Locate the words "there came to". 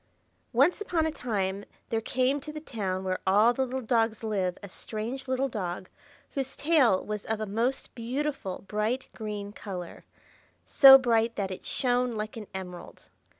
1.89-2.51